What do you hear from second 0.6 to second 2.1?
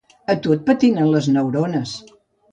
patinen les neurones